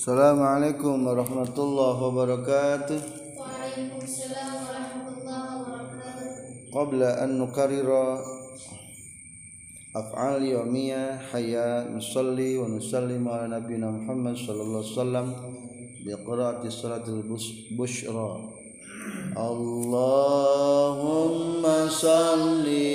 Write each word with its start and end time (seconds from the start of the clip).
Assalamualaikum 0.00 0.96
warahmatullahi 1.04 2.00
wabarakatuh. 2.00 3.00
Waalaikumsalam 3.36 4.64
warahmatullahi 4.64 5.60
wabarakatuh. 5.60 6.72
Qabla 6.72 7.20
an 7.20 7.36
nukarrira 7.36 8.16
af'al 9.92 10.40
yawmiyah 10.40 11.20
hayya 11.36 11.84
nusalli 11.92 12.56
wa 12.56 12.72
nusallimu 12.72 13.28
ala 13.28 13.60
nabiyyina 13.60 13.92
Muhammad 13.92 14.40
sallallahu 14.40 14.80
alaihi 14.80 14.96
wasallam 14.96 15.36
bi 16.00 16.16
qiraati 16.16 16.72
salatul 16.72 17.20
bus- 17.28 17.68
bushra. 17.76 18.40
Allahumma 19.36 20.64
salli 21.92 22.88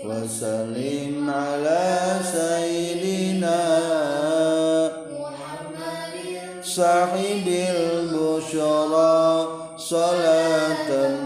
wa 0.00 0.16
sallim 0.24 1.28
ala 1.28 2.16
sayyidina 2.24 2.71
صاحب 6.76 7.46
البشرى. 7.48 9.46
صلاة 9.76 11.21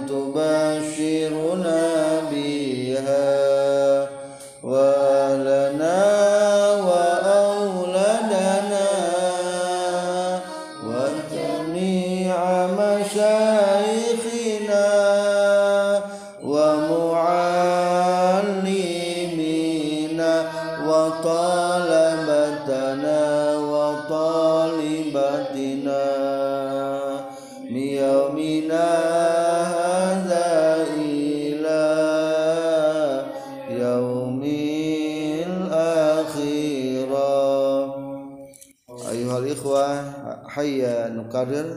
أيها 39.37 39.53
الإخوة 39.53 40.49
حيا 40.49 41.09
نكرر 41.09 41.69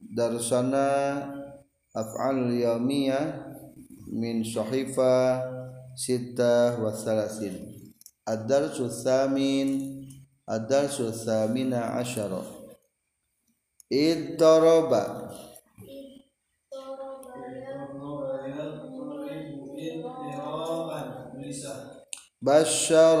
درسنا 0.00 0.88
أفعال 1.96 2.36
اليومية 2.38 3.46
من 4.12 4.44
صحيفة 4.44 5.42
ستة 5.96 6.82
وثلاثين 6.84 7.54
الدرس 8.28 8.80
الثامن 8.80 9.68
الدرس 10.50 11.00
الثامن 11.00 11.74
عشر 11.74 12.42
اضطرب 13.92 14.92
بشر 22.42 23.20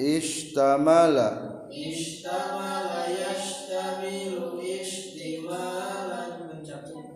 Istamala 0.00 1.68
Istamala 1.68 3.04
yastamilu 3.04 4.56
istimalan 4.64 6.48
mencakup 6.48 7.12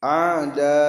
Ada. 0.00 0.80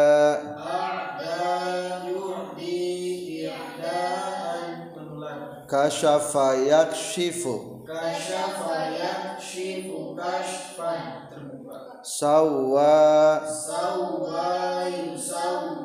Ada 0.56 2.04
yu'di 2.08 3.48
i'daan. 3.48 4.92
Menular 4.96 5.68
Kasyafa 5.68 6.64
yakshifu. 6.64 7.84
Kasyafa 7.88 8.96
yakshifu 8.96 10.16
kashfan. 10.16 11.32
Terbuka. 11.32 12.00
Sawa 12.04 13.44
Sawa 13.44 14.84
yusawwa 14.88 15.85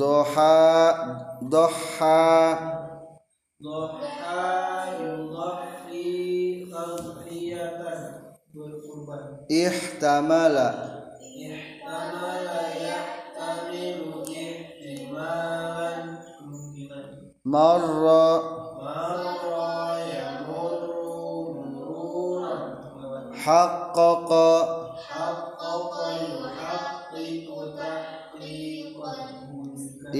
doha 0.00 0.56
doha. 1.44 2.24
Doha 3.60 4.96
yudhi 4.96 6.64
tadhiyatan 6.72 8.32
berkurban. 8.48 9.44
Ihtamala. 9.52 10.68
Ihtamala 11.20 12.64
yahtamilu 12.80 14.24
ihtimalan 14.24 16.24
kemungkinan. 16.24 17.36
Marra. 17.44 18.28
Marra 18.80 20.00
yamurru 20.00 21.60
mururan 21.76 23.36
haqqaqa. 23.36 24.48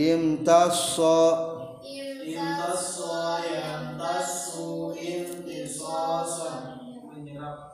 imtasso 0.08 1.16
imtasso 1.84 3.12
yamtassu 3.52 4.96
imtisasa 5.12 6.50
menyerap 7.08 7.70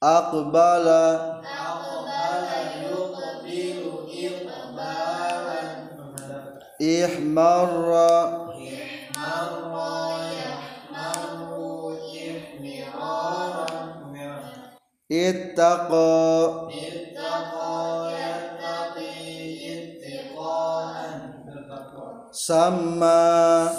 aqbala. 0.00 1.40
Aqbala 1.42 2.58
yuqbilu 2.84 3.94
iqbalan. 4.24 5.78
Ihmarra. 6.76 8.12
Ihmarra 8.60 9.96
yahmaru 10.44 11.96
ihmiraran. 12.12 13.56
Ittaqa. 15.08 16.08
Ittaqa. 16.68 17.05
sama 22.36 23.72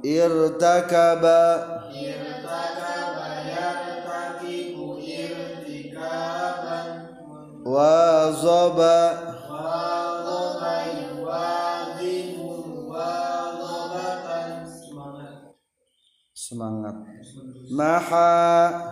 irtakaba. 0.00 1.40
Irtakaba 1.92 3.28
yartakibu 3.44 4.96
irtikaban 5.04 6.88
wa 7.60 8.32
zaba 8.32 8.98
semangat. 16.32 16.96
Maha. 17.72 18.91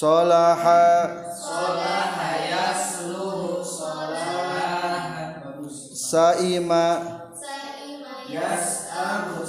salaha. 0.00 1.12
Saima. 5.92 6.86
Saima 7.36 8.14
Yas'alu 8.32 9.44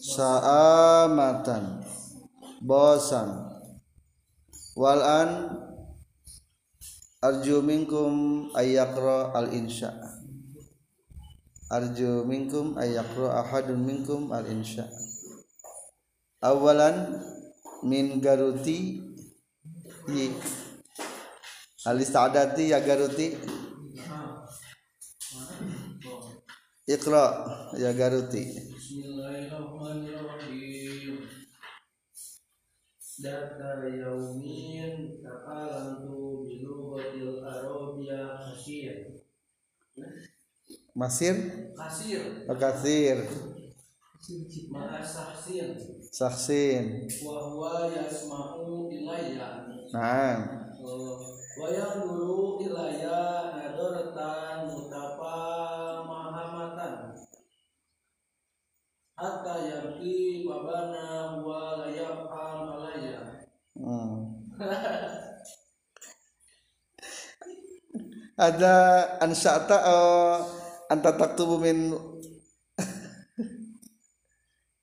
saamatan. 0.00 1.84
Bosan. 2.64 3.28
Walan. 4.72 5.60
Arju 7.16 7.58
minkum 7.64 8.46
ayakra 8.54 9.34
al 9.34 9.50
insya 9.50 9.90
arju 11.72 12.22
minkum 12.22 12.78
ayakra 12.78 13.42
ahadun 13.42 13.82
minkum 13.82 14.30
al 14.30 14.46
insya 14.46 14.86
awalan 16.38 17.18
min 17.82 18.20
garuti. 18.20 19.02
I 20.08 20.30
alistadati 21.86 22.70
ya 22.70 22.80
garuti. 22.80 23.36
Iqra 26.86 27.46
ya 27.78 27.92
garuti. 27.92 28.44
Bismillahirrahmanirrahim. 28.72 31.18
Data 33.16 33.80
yaumin 33.88 35.24
takalantu 35.24 36.44
bilughatil 36.44 37.40
arabiyah 37.40 38.44
kasir 38.44 39.24
Masir? 40.92 41.36
Kasir 41.76 42.44
ma'a 42.44 42.60
sahsin 42.60 43.24
Saksin 46.10 47.06
Nah 49.94 50.66
mutafamahamatan. 54.66 57.14
Hatta 59.16 59.54
yaqi 59.62 60.42
babana 60.42 61.38
wa 61.40 61.80
la 61.80 61.88
yaf'al 61.88 62.66
malaya 62.66 63.46
hmm. 63.78 64.42
Ada 68.36 69.16
ansa'ta 69.24 69.80
uh, 69.80 70.44
anta 70.92 71.16
taktubu 71.16 71.56
min 71.56 71.96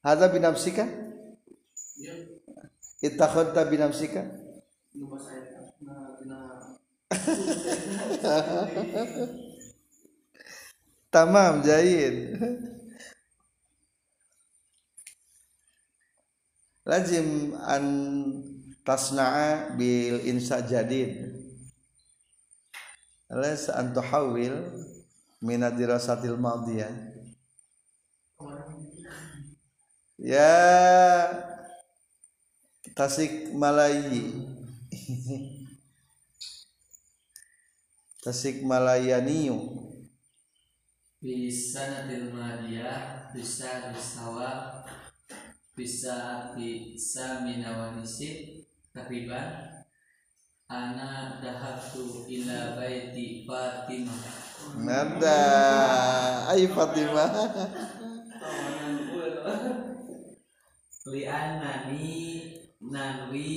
Hada 0.03 0.27
binafsika? 0.27 0.83
Ya 1.95 2.11
Ittakhadta 3.00 3.63
binafsika? 3.71 4.27
Tamam 11.07 11.63
jahit 11.63 12.35
Lazim 16.83 17.55
an 17.63 17.83
tasna'a 18.83 19.71
bil 19.79 20.19
insa 20.27 20.59
jadid. 20.67 21.31
Alas 23.31 23.71
an 23.71 23.95
tuhawil 23.95 24.67
min 25.39 25.63
dirasatil 25.79 26.35
madiyah 26.35 27.12
Ya. 30.18 30.54
Tasik 32.94 33.50
Malayi 33.57 34.45
Tasik 38.21 38.62
Malayaniu 38.62 39.57
bisa 41.24 41.89
natil 41.89 42.36
madiyah 42.36 43.33
bisa 43.33 43.89
disawa 43.89 44.83
bisa 45.74 46.51
di 46.54 46.94
samina 47.00 47.74
wanisit 47.74 48.68
takriban 48.94 49.81
ana 50.69 51.42
dahabtu 51.42 52.27
ila 52.30 52.77
baiti 52.77 53.48
Fatimah. 53.48 54.21
Nada. 54.77 55.42
Ay 56.51 56.69
Fatimah 56.69 57.31
tawanan 61.03 61.11
gue 61.11 61.11
li 61.11 61.23
annani 61.27 62.09
nanwi 62.79 63.51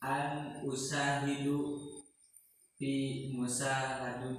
an 0.00 0.60
usahidu 0.64 1.80
fi 2.76 3.32
musahadun 3.32 4.36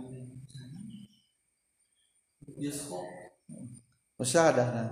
bioskop 2.54 3.06
Musyahadah 4.14 4.68
nah. 4.78 4.90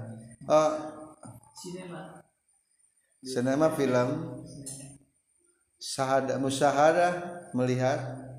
Oh 0.49 0.71
sinema. 1.53 2.25
Sinema 3.21 3.69
film. 3.77 4.09
Sahada 5.77 6.41
Musyahadah 6.41 7.53
Melihat 7.53 8.30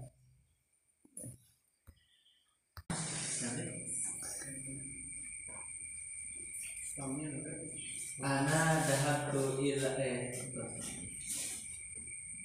Ana 8.23 8.79
dahabtu 8.87 9.59
ila 9.59 9.99
eh 9.99 10.31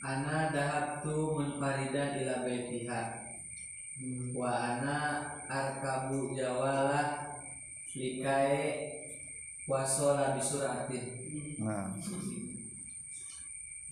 Ana 0.02 0.50
dahabtu 0.50 1.38
munfaridan 1.38 2.18
ila 2.18 2.42
baitiha. 2.42 3.02
Wa 4.34 4.50
ana 4.58 4.98
arkabu 5.46 6.34
jawalah 6.34 7.38
likae 7.94 8.62
wasola 9.70 10.34
bisuratin 10.34 11.06
Nah. 11.62 11.94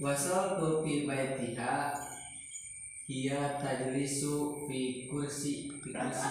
Wasal 0.01 0.57
tu 0.57 0.81
fi 0.81 1.05
baitiha 1.05 1.93
hiya 3.05 3.61
tajlisu 3.61 4.65
fi 4.65 5.05
kursi 5.05 5.69
fi 5.81 5.89
kursi 5.93 6.29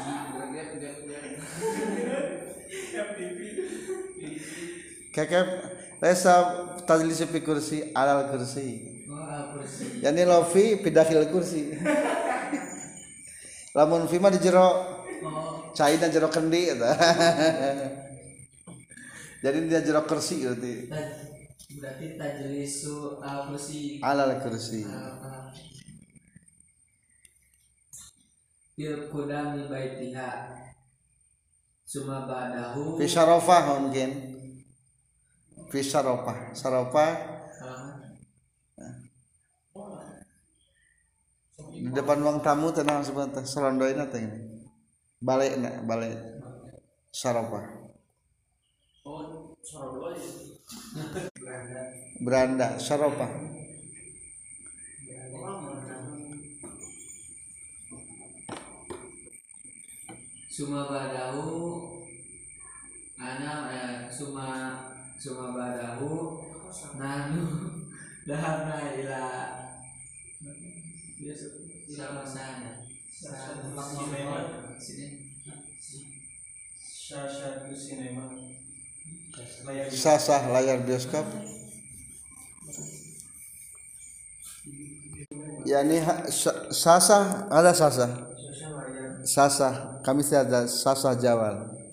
Kekep 5.14 5.46
Lesa 6.02 6.34
tajlisu 6.82 7.30
fi 7.30 7.38
kursi 7.40 7.94
Alal 7.94 8.34
kursi. 8.34 8.82
Oh 9.06 9.62
Yani 10.02 10.26
lofi 10.26 10.82
Pidakhil 10.82 11.30
kursi. 11.30 11.78
Lamun 13.78 14.10
fi 14.10 14.18
mah 14.18 14.34
di 14.34 14.42
jero 14.42 14.66
Cai 15.74 15.98
dan 15.98 16.10
jero 16.10 16.28
kendi. 16.30 16.70
Jadi 19.42 19.58
dia 19.70 19.80
jero 19.86 20.02
kursi 20.06 20.46
berarti. 20.46 20.90
Berarti 21.74 22.06
tajlisu 22.18 23.22
al 23.22 23.50
kursi. 23.50 23.98
Alal 24.02 24.38
kursi. 24.42 24.82
Bil 28.74 29.06
kudami 29.10 29.70
baitiha. 29.70 30.30
Suma 31.86 32.26
ba'dahu. 32.26 32.98
Fi 32.98 33.06
syarafah 33.06 33.78
mungkin 33.78 34.34
Fi 35.74 35.82
Syarafah 35.82 36.54
halaman 36.54 38.14
di 41.74 41.90
depan 41.90 42.22
ruang 42.22 42.38
tamu 42.38 42.70
tenang 42.70 43.02
sebentar. 43.02 43.42
Serondoin 43.42 43.98
atau 43.98 44.22
ini. 44.22 44.62
Balik 45.18 45.58
nak 45.58 45.82
balik 45.82 46.14
ya 46.14 46.22
beranda 52.22 52.78
syarafah 52.80 53.28
Suma 60.54 60.86
ba'dahu 60.86 61.50
Ana 63.18 63.54
eh, 63.74 64.06
Suma 64.06 64.78
Suma 65.24 65.56
ba'dahu 65.56 66.44
Nanu 67.00 67.42
Dahabna 68.28 68.92
ila 69.00 69.22
Sama 71.88 72.24
sana. 72.26 72.84
Sini. 74.80 75.06
Syashatu 77.04 77.76
sinema 77.76 78.24
layar 79.66 79.90
sasah 79.90 80.42
layar 80.52 80.78
bioskop. 80.86 81.26
Yani 85.64 85.98
ha- 86.00 86.24
sa- 86.30 86.68
sasah 86.72 87.48
ada 87.50 87.72
sasah 87.74 88.10
layar. 88.10 89.10
Sasah 89.24 89.74
kami 90.04 90.20
tidak 90.24 90.42
ada 90.48 90.60
sasah 90.68 91.14
jawal 91.16 91.83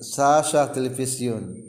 sasah 0.00 0.70
televisiun 0.72 1.68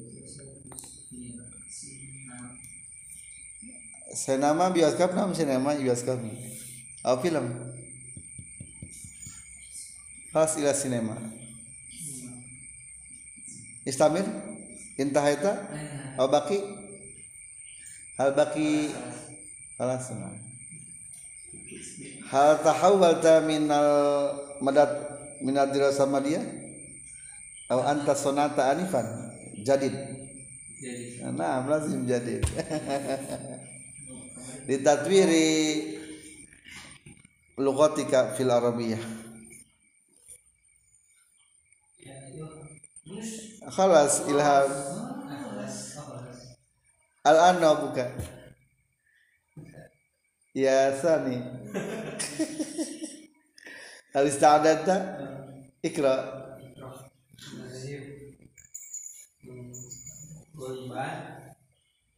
Sinema 4.19 4.67
bioskop 4.73 5.15
nama 5.15 5.31
sinema 5.31 5.71
bioskop 5.79 6.19
oh 7.07 7.17
film? 7.23 7.45
Halas 10.35 10.59
ila 10.59 10.75
sinema. 10.75 11.15
Istamir? 13.87 14.27
Intahaita 14.99 15.71
Lain. 15.71 16.19
aw 16.19 16.27
baki 16.27 16.59
hal 18.19 18.35
baki 18.35 18.91
halas 19.79 20.11
nah. 20.11 20.35
hal 22.27 22.59
tahawwalta 22.59 23.39
minal 23.47 23.87
madad 24.59 24.91
minal 25.39 25.71
dirasa 25.71 26.03
madiyah 26.03 26.43
aw 27.69 27.79
anta 27.85 28.17
sonata 28.17 28.73
anifan. 28.73 29.05
Jadid. 29.61 29.93
Jadi 30.79 31.19
nah 31.35 31.59
lazim 31.67 32.07
jadid. 32.07 32.39
Ditatwiri 34.67 35.49
lugatika 37.59 38.31
fil 38.33 38.49
arabiyah. 38.49 39.03
Ya 41.99 42.15
khalas 43.69 44.23
ilham. 44.31 44.71
Al-anna 47.27 47.75
buka 47.75 48.07
ya 50.55 50.95
sani. 50.95 51.35
Al 54.17 54.25
ista'adata 54.25 54.95
ikra 55.85 56.38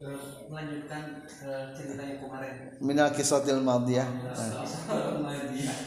Terus 0.02 0.50
melanjutkan 0.50 1.22
eh, 1.30 1.66
ceritanya 1.78 2.18
kemarin. 2.18 2.74
Minal 2.82 3.14
kisatil 3.14 3.62
madiyah. 3.62 4.10
Muhammadiyah 4.10 5.78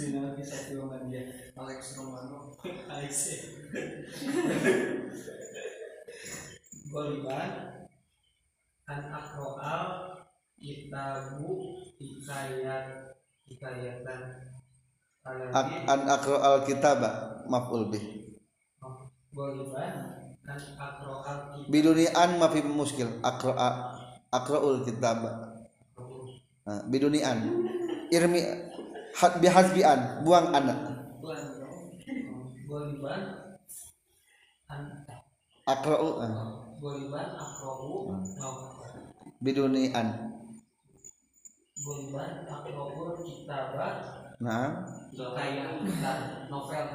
Bina 0.00 0.32
kisah 0.32 0.72
Muhammadiyah 0.80 1.52
Alex 1.52 2.00
Romano. 2.00 2.56
Alex. 2.88 3.12
Goliban 6.88 7.50
An 8.88 9.02
akroal 9.12 9.84
Kitabu 10.56 11.52
Hikayat 12.00 13.12
Hikayatan. 13.44 14.20
An 15.84 16.00
akra 16.08 16.36
al 16.40 16.64
kitaba. 16.64 17.44
Maf'ul 17.44 17.92
bih. 17.92 18.32
Goliban 19.36 19.92
akroal 20.00 20.21
biduni 21.70 22.06
an 22.10 22.38
ma 22.38 22.46
fi 22.50 22.60
muskil. 22.66 23.08
Akra 23.22 23.94
akraul 24.32 24.82
kitaba 24.82 25.52
Nah, 26.62 26.78
biduni 26.86 27.18
an 27.26 27.42
irmi 28.14 28.38
had 29.18 29.42
bihasbi 29.42 29.82
an 29.82 30.22
buang 30.22 30.54
anak. 30.54 30.78
Goliban 32.70 33.22
An 34.70 34.82
akra'u 35.66 36.22
ah, 36.22 36.32
biduni 39.42 39.90
an 39.90 40.08
kitabah 43.26 43.94
nah. 44.38 44.86
Novel 46.46 46.86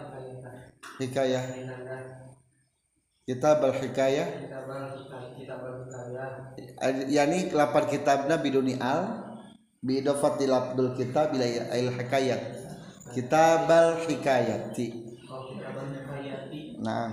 hikayah. 0.98 1.44
hikayat 1.44 2.27
kitab 3.28 3.60
al 3.60 3.76
hikayah 3.76 4.28
yani 7.12 7.52
lapan 7.52 7.84
kitabna 7.92 8.40
biduni 8.40 8.80
al 8.80 9.36
bi 9.84 10.00
idafati 10.00 10.48
labdul 10.48 10.96
kitab 10.96 11.36
ila 11.36 11.76
il 11.76 11.92
hikayat. 11.92 12.42
Kitabal 13.08 14.04
hikayati 14.04 15.16
kalau 15.24 15.48
kitabah 15.48 15.88
hikayati 15.96 16.76
nah 16.84 17.08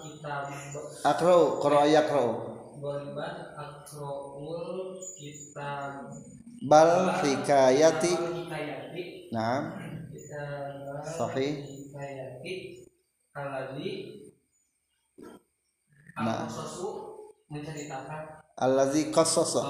kitab 0.00 0.48
Goliban 2.78 3.34
akroul 3.58 4.96
kitab 5.18 6.14
bal 6.62 7.10
hikayati. 7.20 8.12
Nah 9.34 9.87
Sahih. 11.04 11.52
Nah. 16.18 16.50
Menceritakan 17.48 18.44
allazi 18.60 19.08
qassasa 19.08 19.62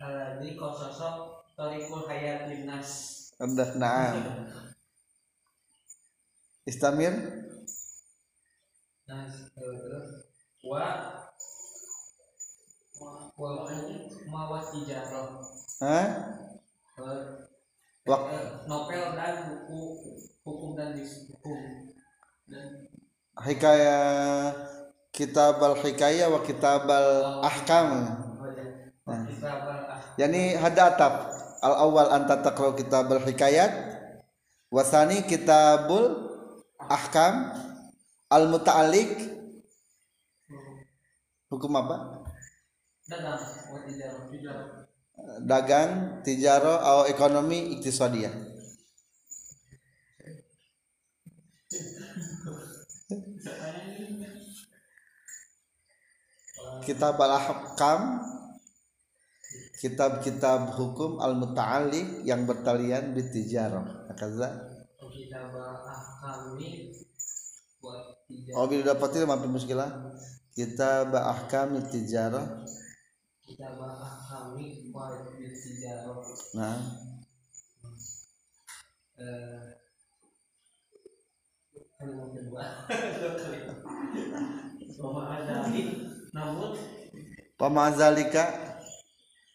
Alladzi 0.00 0.56
qasasa 0.56 1.08
tariqul 1.52 2.08
nah 3.76 4.14
istamir 6.64 7.12
wa 10.62 10.86
wa 13.36 13.50
mawat 14.30 14.64
tijarah 14.72 15.42
Hah? 15.82 16.06
Wak- 18.02 18.26
eh, 18.34 18.46
novel 18.66 19.14
dan 19.14 19.34
buku 19.46 19.80
hukum 20.42 20.74
dan 20.74 20.90
hukum 20.98 21.58
dan 22.50 22.90
hikayah 23.46 24.50
kitab 25.14 25.62
al 25.62 25.78
hikayah 25.78 26.26
wa 26.26 26.42
kitab 26.42 26.82
al 26.90 27.40
ahkam. 27.46 27.88
Nah. 29.06 29.22
kitab 29.30 29.58
al 29.70 29.80
yani 30.18 30.58
hada 30.58 30.94
atap 30.94 31.14
al 31.62 31.74
awal 31.78 32.10
anta 32.10 32.42
taqra 32.42 32.74
kitab 32.74 33.06
al 33.06 33.22
hikayat 33.22 33.70
wasani 34.66 35.22
kitabul 35.22 36.26
ahkam 36.82 37.54
al 38.26 38.50
muta'alliq 38.50 39.14
hukum 41.54 41.70
apa 41.78 41.96
dagang 45.42 46.22
tijaro 46.26 46.78
atau 46.78 47.02
ekonomi 47.06 47.78
iktisadiyah 47.78 48.52
kitab 56.82 57.14
al 57.22 57.32
ahkam 57.38 58.00
kitab-kitab 59.78 60.74
hukum 60.78 61.22
al 61.22 61.38
muta'alliq 61.38 62.26
yang 62.26 62.46
bertalian 62.46 63.14
bitijarah 63.14 64.06
akaza? 64.10 64.70
Kitab 64.98 65.54
al 65.54 65.82
ahkami 65.82 66.94
wa 67.82 68.14
tijarah 68.26 68.58
oh 68.58 68.66
bila 68.66 68.82
dapatil 68.94 69.26
mampu 69.26 69.46
muskilah 69.50 69.90
kitab 70.54 71.14
nah. 76.56 76.78
Kalimat 81.98 82.28
kedua 82.34 82.64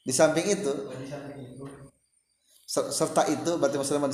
di 0.08 0.14
samping 0.16 0.48
itu. 0.48 0.72
Serta 2.68 3.28
itu 3.28 3.52
berarti 3.60 3.76
maksudnya 3.80 4.08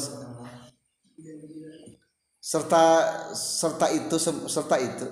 serta 2.42 2.86
serta 3.34 3.88
itu 3.94 4.16
serta 4.50 4.75
itu. 4.82 5.08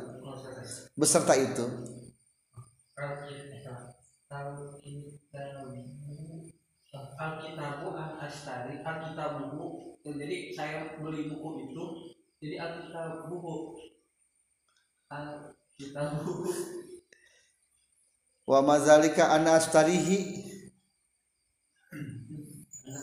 Beserta 0.98 1.34
itu 1.38 1.66
an 8.62 8.78
Astari 8.78 8.86
Alkitabu 8.86 9.92
jadi 10.02 10.38
saya 10.58 10.98
beli 10.98 11.30
buku 11.30 11.70
itu 11.70 11.84
jadi 12.42 12.58
Alkitab 12.58 13.30
buku. 13.30 13.78
Alkitab 15.14 16.10
buku. 16.26 16.50
Wa 18.50 18.60
mazalika 18.66 19.30
ana 19.30 19.62
astarihi. 19.62 20.50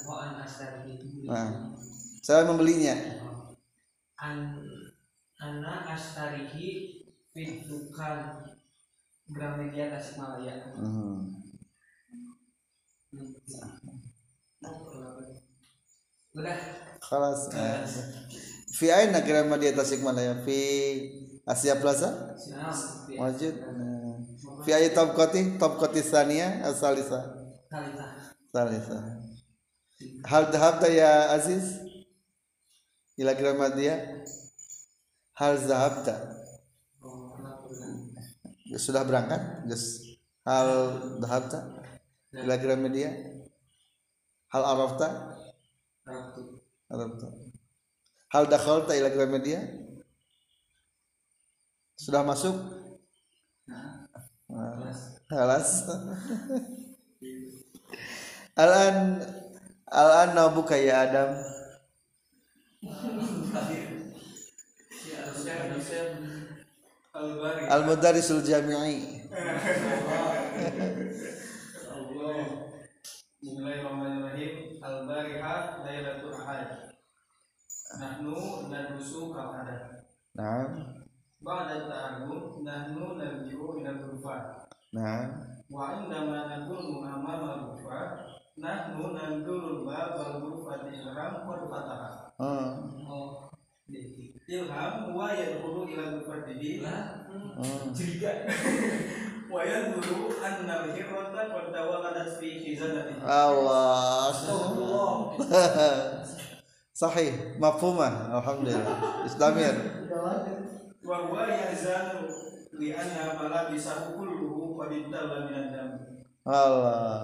Oh 0.09 0.19
nah, 0.19 1.71
saya 2.19 2.43
membelinya. 2.51 2.97
An 4.19 4.59
ana 5.39 5.87
Astarihi 5.95 6.99
Fitukan 7.31 8.51
Gramedia 9.31 9.95
Tasikmalaya. 9.95 10.75
Hmm. 10.75 11.31
Udah 16.39 16.59
Khalas. 16.99 17.49
Eh. 17.55 17.83
Fi 18.75 18.93
aina 18.93 19.25
Gramedia 19.25 19.73
Tasikmalaya? 19.73 20.45
Fi 20.45 20.59
Asia 21.47 21.79
Plaza? 21.81 22.37
Wajib. 23.17 23.55
Eh. 23.55 24.15
Fi 24.67 24.71
ayat 24.77 24.93
tabqati 24.93 25.57
tabqati 25.57 26.05
sania 26.05 26.63
asalisa. 26.67 27.33
Kalita 27.69 28.07
Salisa. 28.49 28.99
hal 30.25 30.49
dhahabta 30.55 30.87
ya 30.89 31.35
Aziz 31.35 31.83
ila 33.19 33.35
Gramedia 33.35 34.25
hal 35.35 35.59
dhahabta 35.59 36.39
oh 37.03 37.35
kenapa 37.35 37.67
dengan 37.67 38.79
sudah 38.79 39.03
berangkat 39.03 39.43
Gus 39.67 40.17
hal 40.47 40.71
dhahabta 41.19 41.83
ila 42.31 42.55
Gramedia 42.63 43.11
hal 44.55 44.63
arafta 44.65 45.38
arafta 46.89 47.29
hal 48.33 48.45
dakhalta 48.49 48.97
ila 48.97 49.13
Gramedia 49.13 49.61
sudah 51.99 52.23
masuk? 52.23 52.55
Nah 53.69 54.09
Ah, 54.49 54.81
halas 55.29 55.85
Al-an 58.57 59.21
Al-an 59.93 60.33
nabuka 60.33 60.73
ya 60.73 61.05
Adam? 61.05 61.37
Saya 65.37 65.69
dosen 65.69 66.09
Al-Bari. 67.13 67.69
Al-Mudarrisul 67.69 68.41
Jami'i. 68.41 69.21
Allah. 71.93 72.58
Bismillahirrahmanirrahim. 73.69 74.81
Al-Bariha 74.81 75.85
Lailatul 75.85 76.33
Ahad. 76.41 76.89
Nahnu 78.01 78.65
nadrusu 78.73 79.29
kal. 79.29 79.53
Nah 80.33 80.97
Ba'da 81.45 81.85
ta'arruf 81.85 82.65
nahnu 82.65 83.21
narji'u 83.21 83.85
ila 83.85 83.93
al-ghurfat. 83.93 84.73
Nah 84.97 85.53
Wa 85.69 86.01
indama 86.01 86.49
nakunu 86.49 87.05
amama 87.05 87.49
al-ghurfat 87.61 88.41
nahnu 88.57 89.13
nandurul 89.13 89.85
bab 89.85 90.17
wal 90.17 90.35
ghurfat 90.49 90.89
ilham 90.89 91.45
qad 91.45 91.61
fataha. 91.69 92.11
hmm. 92.41 93.05
oh 93.05 93.53
jadi 93.85 94.33
Ilham 94.49 95.13
wa 95.13 95.29
yadkhulu 95.29 95.93
ila 95.93 96.17
al-ghurfat 96.17 96.57
bihi 96.57 96.81
lah 96.81 97.21
Allah. 103.25 104.33
Sahih 106.93 107.57
Mafhumah 107.57 108.29
Alhamdulillah. 108.39 109.25
Islamir 109.25 109.75
Allah. 116.45 117.21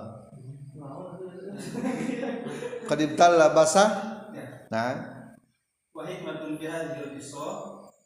Qadibtalla 2.89 3.53
basah 3.53 3.89
Nah 4.73 5.15
wa 5.95 6.03
hikmatun 6.03 6.59
fi 6.59 6.67
hadhihi 6.67 7.07
al-qissa 7.07 7.49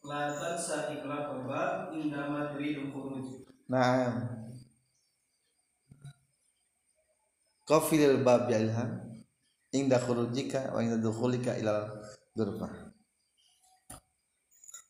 la 0.04 0.28
tansa 0.28 0.92
iqlaq 0.92 1.40
al-bab 1.40 1.88
indama 1.96 2.52
turidu 2.52 2.92
khuruj 2.92 3.47
Nah. 3.68 4.16
Qafilil 7.68 8.24
bab 8.24 8.48
ya 8.48 8.64
ilham 8.64 9.04
Inda 9.76 10.00
khurujika 10.00 10.72
wa 10.72 10.80
inda 10.80 10.96
dukhulika 10.96 11.52
ilal 11.60 12.00
ghurfah 12.32 12.72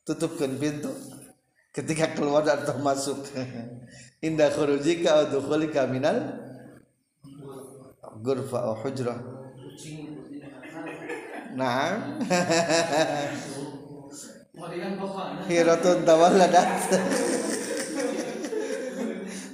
Tutupkan 0.06 0.54
pintu. 0.62 0.94
Ketika 1.75 2.14
keluar 2.14 2.47
atau 2.47 2.78
masuk 2.78 3.26
Inda 4.26 4.47
khurujika 4.54 5.11
wa 5.11 5.25
dukhulika 5.26 5.90
minal 5.90 6.38
ghurfah 8.23 8.62
wa 8.62 8.75
hujrah. 8.78 9.18
Nah. 11.58 12.18
Hiratun 15.49 16.02
tawalladat 16.02 16.71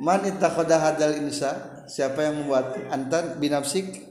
Man 0.00 0.24
ittakhadha 0.24 0.80
hadal 0.80 1.20
insa 1.20 1.84
Siapa 1.84 2.24
yang 2.24 2.42
membuat 2.42 2.72
Antan 2.88 3.36
binafsik? 3.36 4.08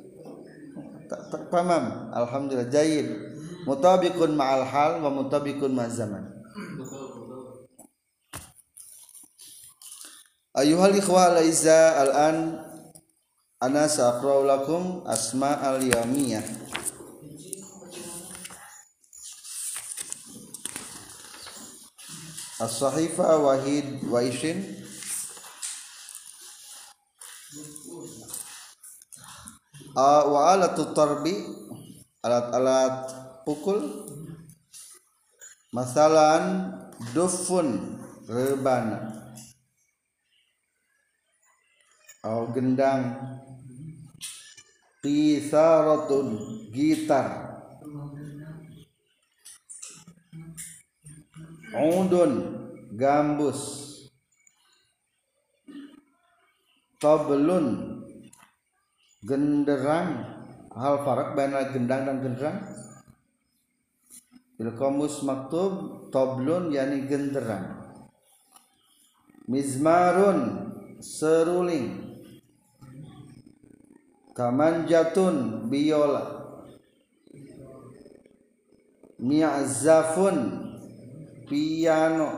Tamam. 1.50 2.14
Alhamdulillah 2.14 2.70
Jayid 2.70 3.10
Mutabikun 3.66 4.38
ma'al 4.38 4.70
hal 4.70 4.92
Wa 5.02 5.10
mutabikun 5.10 5.74
ma'al 5.74 5.90
zaman. 5.90 6.24
Ayuhal 10.54 10.94
ikhwa 10.94 11.34
al-izza 11.34 11.98
al-an 11.98 12.62
Ana 13.58 13.90
sa'akra'u 13.90 14.46
lakum 14.46 15.02
Asma 15.10 15.58
al-yamiyah 15.58 16.46
As-sahifa 22.60 23.40
wahid 23.40 24.04
wa 24.04 24.20
ishin 24.20 24.89
A- 29.98 30.26
Wa 30.30 30.54
alatu 30.54 30.94
tarbi 30.94 31.34
Alat-alat 32.20 33.10
pukul. 33.48 33.80
Masalan 35.72 36.74
Dufun 37.16 37.96
Rebana 38.28 39.20
Oh 42.28 42.52
gendang. 42.52 43.16
Qisaratun 45.00 46.28
Gitar. 46.76 47.28
Udun 51.72 52.34
Gambus. 53.00 53.88
Tablun 57.00 58.04
Genderang. 59.20 60.40
Hal 60.72 61.04
farak 61.04 61.36
baina 61.36 61.68
gendang 61.76 62.08
dan 62.08 62.24
genderang. 62.24 62.60
Bil 64.56 64.72
qamus 64.80 65.24
maktub 65.28 66.08
Tablun 66.12 66.72
yani 66.72 67.04
genderang. 67.04 67.84
Mizmarun 69.50 70.40
seruling. 71.04 72.16
Kamanjatun 74.32 75.68
biola. 75.68 76.56
Mi'zafun 79.20 80.38
piano. 81.44 82.30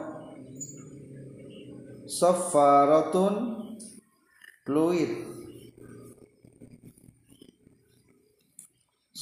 Safaratun 2.10 3.36
fluid 4.65 5.31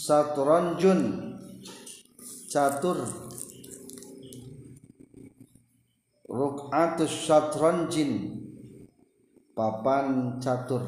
satranjun 0.05 1.01
catur. 2.47 2.99
Ruk'atus 6.29 7.13
satranjin 7.27 8.11
papan 9.51 10.39
catur. 10.39 10.87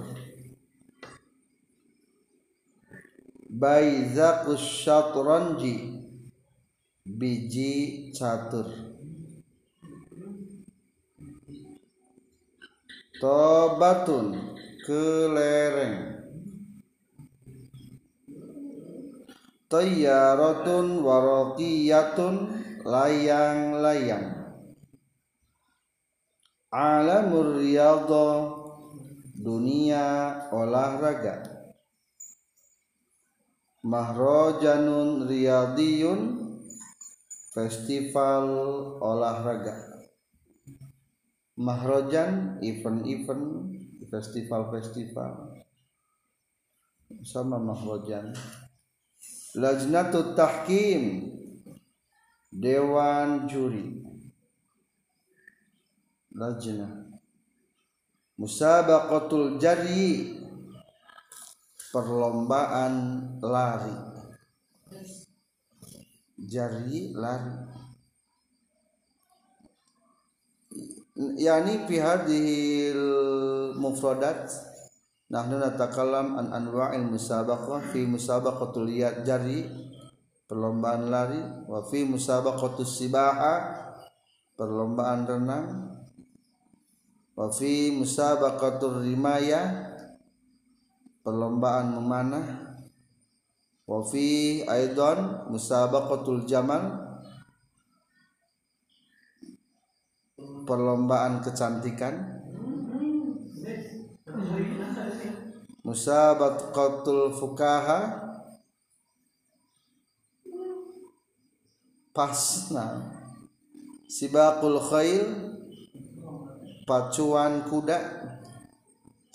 Baizakus 3.51 4.63
satranji 4.85 5.75
biji 7.03 7.73
catur. 8.15 8.71
Tobatun 13.21 14.55
kelereng 14.87 16.20
Tayyaratun 19.71 20.99
waraqiyatun 20.99 22.35
layang-layang. 22.83 24.35
Alamur 26.75 27.55
riyadha 27.55 28.51
dunia 29.39 30.35
olahraga. 30.51 31.39
Mahrojanun 33.87 35.31
riyadiyun 35.31 36.19
festival 37.55 38.47
olahraga. 38.99 40.03
Mahrojan 41.55 42.59
event-event 42.59 43.47
festival-festival. 44.11 45.63
Sama 47.23 47.59
Mahrojan 47.59 48.35
Lajnatut 49.51 50.31
Tahkim 50.39 51.27
Dewan 52.47 53.51
Juri. 53.51 53.99
Lajnah. 56.31 57.19
Musabaqatul 58.39 59.59
Jari 59.59 60.39
Perlombaan 61.91 62.95
lari. 63.43 63.95
Jari 66.39 67.11
lari. 67.11 67.55
Yani 71.35 71.83
fi 71.91 71.95
hadhil 71.99 73.03
mufradat 73.75 74.70
Nahnu 75.31 75.63
natakallam 75.63 76.35
an 76.35 76.51
anwa'il 76.51 77.07
musabaqah 77.07 77.95
fi 77.95 78.03
musabaqatul 78.03 78.91
jari 79.23 79.63
perlombaan 80.43 81.07
lari 81.07 81.39
wa 81.71 81.79
fi 81.87 82.03
musabaqatus 82.03 82.99
sibaha 82.99 83.55
perlombaan 84.59 85.23
renang 85.23 85.67
wa 87.31 87.47
fi 87.47 87.95
musabaqatur 87.95 88.99
rimaya 89.07 89.95
perlombaan 91.23 91.95
memanah 91.95 92.75
wa 93.87 94.03
fi 94.03 94.59
aidan 94.67 95.47
musabaqatul 95.47 96.43
jamal 96.43 97.07
perlombaan 100.67 101.39
kecantikan 101.39 102.43
musabaqatul 105.91 107.35
fukaha. 107.35 108.31
Pasna 112.15 113.11
sibaqul 114.07 114.79
khail. 114.79 115.27
Pacuan 116.87 117.67
kuda. 117.67 117.99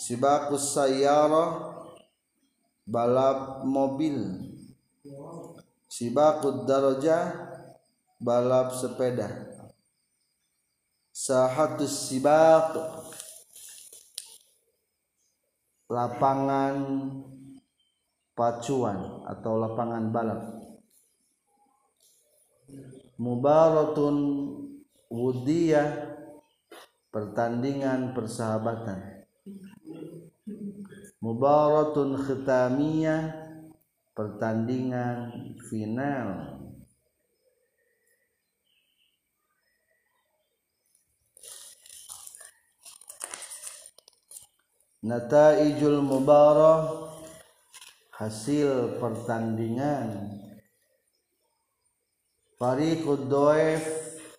Sibaqus 0.00 0.72
sayyarah 0.72 1.76
balap 2.88 3.64
mobil. 3.68 4.16
Sibaqud 5.92 6.64
darajah 6.64 7.32
balap 8.20 8.72
sepeda. 8.76 9.28
Sahatus 11.16 12.12
sibaq 12.12 12.76
lapangan 15.86 16.74
pacuan 18.34 19.22
atau 19.26 19.52
lapangan 19.56 20.04
balap. 20.10 20.42
Mubaratun 23.16 24.16
wudiyah 25.08 26.18
pertandingan 27.08 28.12
persahabatan. 28.12 29.24
Mubaratun 31.22 32.20
khitamiyah 32.20 33.22
pertandingan 34.12 35.32
final 35.64 36.55
nataijul 45.06 46.02
mubarah 46.02 47.06
hasil 48.18 48.98
pertandingan. 48.98 50.34
Fariqud 52.58 53.30
doef 53.30 53.84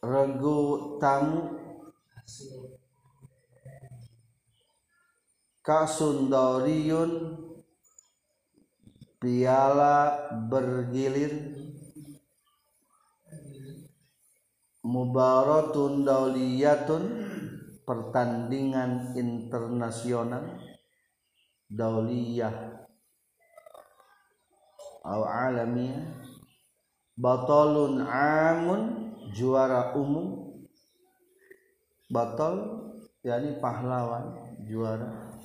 regu 0.04 0.60
tamu 1.00 1.56
kasundariun 5.64 7.12
piala 9.24 9.98
bergilir. 10.52 11.56
Mubaratun 14.88 16.08
dauliyatun 16.08 17.04
pertandingan 17.88 19.16
internasional 19.16 20.60
dauliyah 21.72 22.84
atau 25.08 25.24
alamiah 25.24 26.04
batalun 27.16 28.04
amun 28.04 28.82
juara 29.32 29.96
umum. 29.96 30.44
Batal 32.08 32.88
yakni 33.24 33.60
pahlawan 33.60 34.56
juara. 34.64 35.36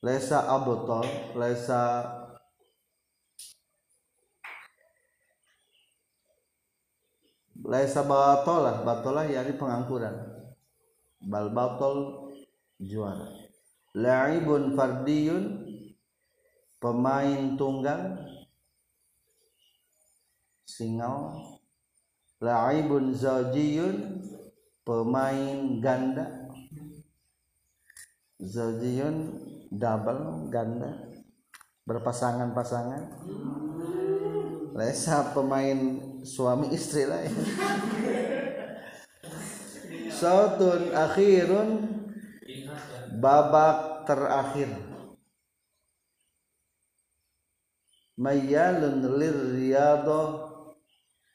Lesa 0.00 0.44
abotol 0.48 1.04
lesa 1.36 2.04
lesa 7.60 8.00
batolah 8.08 8.88
batolah 8.88 9.28
yakni 9.28 9.60
pengangkuran 9.60 10.27
bal 11.22 11.50
batol 11.50 12.30
juara. 12.78 13.26
Laibun 13.98 14.78
fardiyun 14.78 15.66
pemain 16.78 17.58
tunggal 17.58 18.22
singal 20.62 21.34
laibun 22.38 23.10
zawjiyun 23.10 24.22
pemain 24.86 25.82
ganda. 25.82 26.46
Zawjiyun 28.38 29.16
double 29.74 30.46
ganda. 30.54 30.94
Berpasangan-pasangan. 31.82 33.02
Lesa 34.78 35.34
pemain 35.34 35.98
suami 36.22 36.70
istri 36.70 37.02
lah 37.08 37.26
ya. 37.26 37.32
Sautun 40.18 40.90
akhirun 40.90 41.68
babak 43.22 44.02
terakhir. 44.02 44.70
Mayalun 48.18 49.06
lirriyadhah 49.14 50.26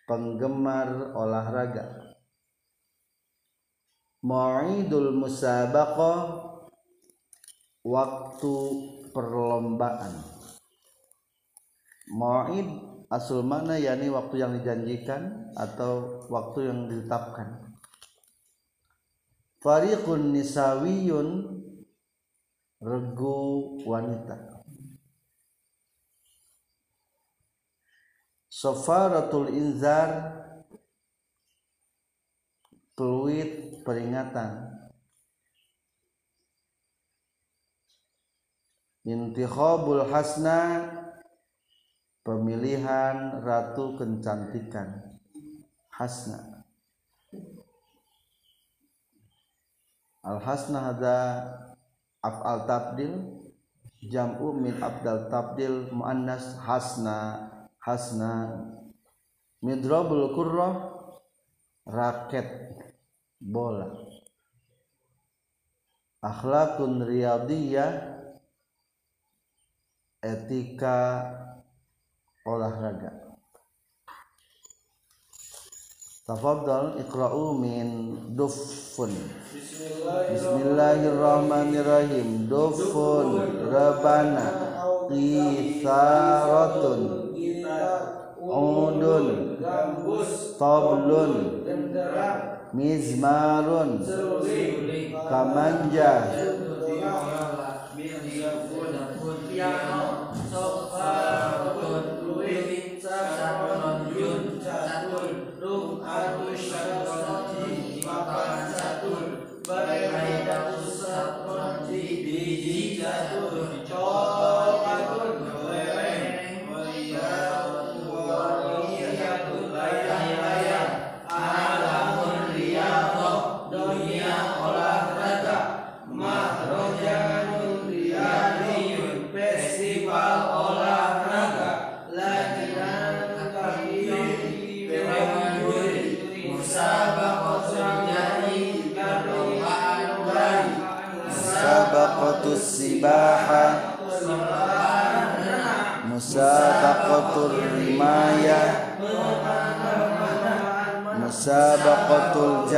penggemar 0.04 1.16
olahraga. 1.16 2.12
Mu'idul 4.24 5.16
musabaqah 5.16 6.44
waktu 7.88 8.56
perlombaan. 9.16 10.12
Mau'id 12.12 12.68
asul 13.08 13.48
mana 13.48 13.80
yakni 13.80 14.12
waktu 14.12 14.44
yang 14.44 14.52
dijanjikan 14.60 15.56
atau 15.56 16.24
waktu 16.28 16.68
yang 16.68 16.80
ditetapkan 16.92 17.73
Fariqun 19.64 20.36
nisawiyun 20.36 21.30
regu 22.84 23.40
wanita. 23.88 24.60
Sofaratul 28.52 29.56
inzar 29.56 30.36
peluit 32.92 33.80
peringatan. 33.88 34.68
Intikhabul 39.08 40.04
hasna 40.12 40.92
pemilihan 42.28 43.40
ratu 43.40 43.96
kecantikan. 43.96 45.20
Hasna 45.88 46.53
al 50.24 50.40
hasna 50.40 50.96
ada 50.96 51.20
af'al 52.24 52.64
tabdil 52.64 53.44
jam'u 54.08 54.56
min 54.56 54.80
abdal 54.80 55.28
tabdil 55.28 55.92
muannas 55.92 56.56
hasna 56.64 57.52
hasna 57.84 58.64
midrabul 59.60 60.32
kurrah 60.32 60.96
raket 61.88 62.48
bola. 63.40 63.92
Akhlakun 66.24 67.04
riyadiyah 67.04 67.92
etika 70.24 71.28
olahraga 72.48 73.23
Tafadhal 76.24 77.04
iqra'u 77.04 77.52
min 77.60 78.16
duffun. 78.32 79.12
Bismillahirrahmanirrahim. 80.32 82.48
Duffun 82.48 83.44
Rabana 83.68 84.48
Qisaratun 85.12 87.28
Udun 88.40 89.60
Tablun 90.56 91.60
Mizmarun 92.72 94.00
Kamanja. 95.28 96.24
Sabaqatus 99.44 99.93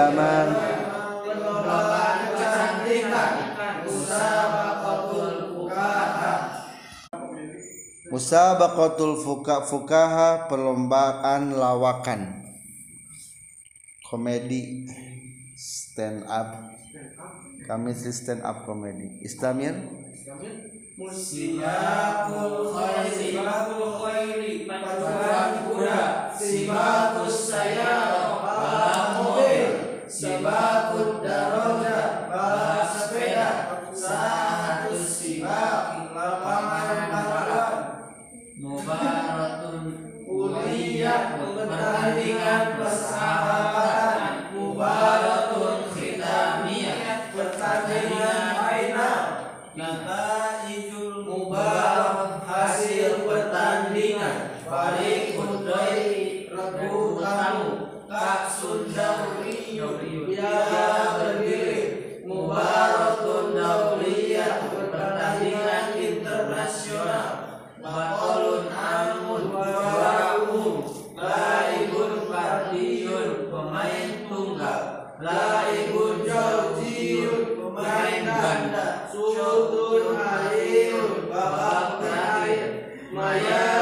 Jamal 0.06 0.50
Musabaqatul 8.14 9.18
fuka 9.18 9.66
fukaha 9.66 10.46
perlombaan 10.46 11.58
lawakan. 11.58 12.46
Komedi 14.06 14.86
stand 15.58 16.22
up 16.30 16.70
kami 17.66 17.98
si 17.98 18.14
stand 18.14 18.46
up 18.46 18.62
comedy 18.62 19.10
Islamir 19.26 19.74
Sibakul 20.96 22.72
khairi 22.72 23.10
Sibakul 23.10 23.90
khairi 24.00 24.70
Paduan 24.70 25.50
kuda. 25.66 26.30
Sibakus 26.38 27.50
sayar 27.50 28.40
Balap 28.46 29.65
mobil 30.06 30.14
Sibakul 30.14 31.26
daroja 31.26 32.30
Balap 32.30 32.86
sepeda 32.94 33.50
Satu 33.90 34.94
sibak 35.02 36.14
Lapangan 36.14 37.10
balapan 37.10 37.74
Mubaratun 38.62 39.82
Uliyah 40.30 41.42
Pertandingan 41.42 42.64
persahabatan 42.78 43.15
ganda 78.76 79.08
Sutun 79.12 80.20
halirun 80.20 81.32
babak 81.32 82.04
Mayalun 83.16 83.75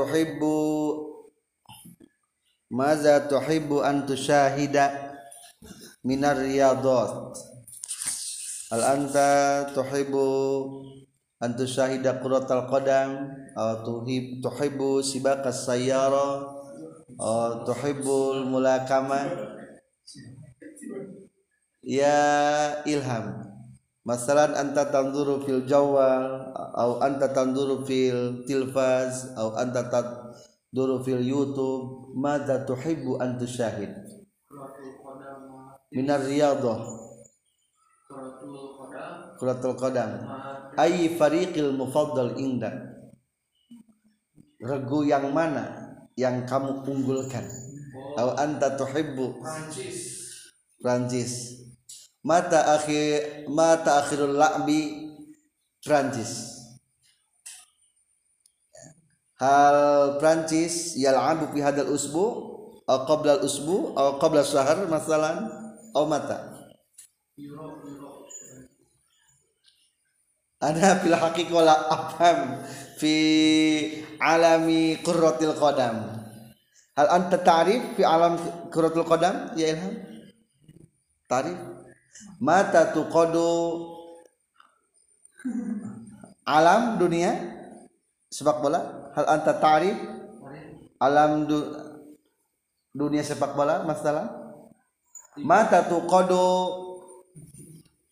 tuhibbu? 0.00 0.56
Maza 2.70 3.26
tuhibbu 3.26 3.82
an 3.82 4.06
tusyahida 4.06 5.18
minar 6.06 6.38
riyadat 6.38 7.34
Al 8.70 8.82
anta 8.94 9.66
tuhibbu 9.74 10.24
an 11.42 11.50
tusyahida 11.58 12.22
quratal 12.22 12.64
qadam? 12.70 13.28
Tuhib 13.84 14.40
tuhibbu 14.40 15.04
sibakas 15.04 15.68
sayyara? 15.68 16.56
Aw 17.20 17.68
tuhibbul 17.68 18.48
mulakama 18.48 19.28
Ya 21.84 22.80
Ilham 22.86 23.49
Masalan 24.00 24.56
anta 24.56 24.88
tanzuru 24.88 25.44
fil 25.44 25.68
jawal 25.68 26.56
atau 26.56 27.04
anta 27.04 27.28
tanzuru 27.36 27.84
fil 27.84 28.48
tilfaz 28.48 29.36
atau 29.36 29.52
anta 29.60 29.92
tanzuru 29.92 31.04
fil 31.04 31.20
YouTube 31.20 32.16
madza 32.16 32.64
tuhibbu 32.64 33.20
an 33.20 33.36
tusyahid 33.36 33.92
minar 35.92 36.22
riyadhah 36.24 36.80
kuratul 38.08 38.56
qadam. 38.78 39.12
Kuratul 39.36 39.76
qadam 39.76 40.10
ma 40.24 40.38
ay 40.80 41.12
fariqil 41.20 41.76
mufaddal 41.76 42.40
indak 42.40 42.72
regu 44.64 45.04
yang 45.04 45.28
mana 45.28 45.92
yang 46.16 46.44
kamu 46.48 46.84
unggulkan? 46.88 47.44
Atau 48.16 48.32
anta 48.36 48.80
tuhibbu? 48.80 49.40
Prancis 49.44 49.98
Prancis 50.80 51.32
mata 52.20 52.76
akhir 52.76 53.48
mata 53.48 54.04
akhirul 54.04 54.36
la'bi 54.36 55.10
Prancis 55.80 56.60
hal 59.40 60.20
Prancis 60.20 61.00
yal'abu 61.00 61.48
fi 61.56 61.64
hadal 61.64 61.88
usbu 61.96 62.26
atau 62.84 63.06
qabla 63.08 63.40
al 63.40 63.42
usbu 63.48 63.96
atau 63.96 64.20
qabla 64.20 64.44
syahr 64.44 64.84
masalan 64.90 65.48
atau 65.90 66.04
mata. 66.04 66.38
Ana 70.60 71.00
fil 71.00 71.16
haqiqah 71.16 71.64
la 71.64 71.76
afham 71.88 72.60
fi 73.00 73.14
alami 74.20 75.00
qurratil 75.00 75.56
qadam. 75.56 76.20
Hal 77.00 77.08
anta 77.08 77.40
ta'rif 77.40 77.96
fi 77.96 78.04
alam 78.04 78.36
qurratil 78.68 79.08
qadam? 79.08 79.56
Ya 79.56 79.72
ilham. 79.72 80.04
Ta'rif 81.24 81.79
mata 82.40 82.92
tuqadu 82.92 83.48
alam 86.44 86.98
dunia? 87.00 87.32
Sepak 88.30 88.62
bola? 88.62 89.12
Hal 89.14 89.26
anta 89.26 89.56
ta'rif? 89.58 89.96
Alam 91.00 91.48
du, 91.48 91.58
dunia 92.92 93.24
sepak 93.24 93.56
bola 93.56 93.82
masalah? 93.86 94.28
Mata 95.40 95.86
tuqadu 95.86 96.44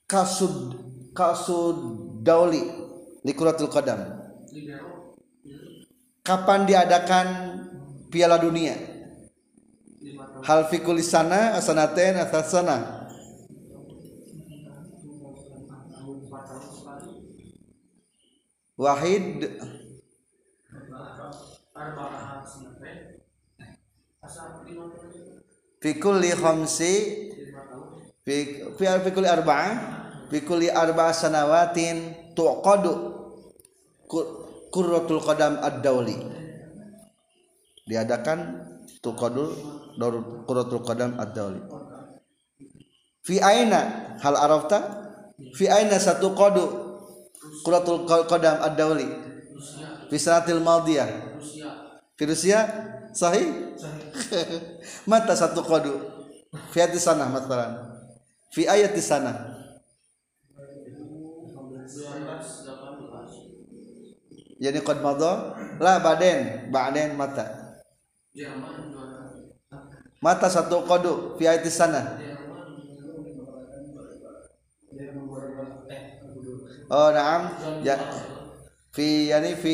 kasud 0.08 0.78
kasud 1.12 1.76
dauli 2.24 2.62
di 3.20 3.32
kuratul 3.34 3.68
qadam. 3.68 4.00
Kapan 6.24 6.64
diadakan 6.64 7.26
piala 8.08 8.40
dunia? 8.40 8.76
Hal 10.46 10.70
fi 10.70 10.78
kulli 10.78 11.02
sana 11.02 11.58
asanaten 11.58 12.22
asasana 12.22 12.97
wahid. 18.78 19.44
Arba'ah 21.78 22.42
sanate 22.42 23.22
asal 24.18 24.66
lima 24.66 24.90
tahun 24.90 25.38
fi 25.78 25.90
kulli 26.02 26.30
khamsi. 26.34 26.94
Lima 27.38 27.62
tahun 27.70 27.86
fi 28.26 28.34
fi 28.74 28.84
fi 28.86 29.10
kulli 29.14 29.28
arba'ah 29.30 29.72
fi 30.26 30.38
kulli 30.42 30.68
arba'a 30.70 31.14
sanawatin 31.14 31.96
tuqadu 32.34 32.94
ku- 34.10 34.30
kurratul 34.74 35.22
qadam 35.22 35.62
ad-dauli 35.62 36.18
diadakan 37.88 38.68
tuqadu 39.00 39.54
darul 39.96 40.42
kurratul 40.44 40.82
qadam 40.82 41.14
ad-dauli 41.16 41.62
fi 43.22 43.38
aina? 43.38 44.12
Hal 44.18 44.34
arafta? 44.34 44.78
Fi 45.54 45.70
aina 45.70 45.94
satu 46.02 46.34
qadu 46.34 46.87
kurratul 47.64 48.04
qadam 48.04 48.56
ad-dauli 48.64 49.08
Rusia 49.54 49.88
fi 50.08 50.16
sanatil 50.16 50.62
madiyah 50.62 51.08
Rusia 52.18 52.66
sahih? 53.14 53.78
Mata 55.10 55.38
satu 55.38 55.62
qadu. 55.62 55.94
Fi 56.74 56.82
ayati 56.82 56.98
sana 56.98 57.30
masalan 57.30 57.78
fi 58.50 58.66
ayati 58.66 58.98
sana. 58.98 59.54
2018 61.86 64.58
yani 64.58 64.82
qad 64.82 64.98
madha? 64.98 65.54
La 65.78 66.02
baden 66.02 66.66
ba'den 66.74 67.14
mata. 67.14 67.78
Mata 70.18 70.50
satu 70.50 70.82
qadu. 70.90 71.38
Fi 71.38 71.46
ayati 71.46 71.70
sana 71.70 72.18
oh 76.90 77.10
na'am. 77.12 77.42
Ya. 77.84 77.96
Fi 78.92 79.28
yani 79.32 79.56
fi 79.56 79.72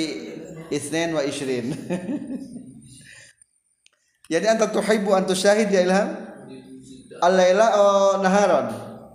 ithnain 0.70 1.14
wa 1.14 1.22
ishrin. 1.22 1.74
Jadi 4.32 4.48
anta 4.48 4.72
tuhibbu 4.72 5.14
an 5.14 5.26
tusyahid 5.28 5.70
ya 5.70 5.80
ilham? 5.84 6.08
Al-laila 7.22 7.66
oh 7.76 8.18
naharon 8.20 8.66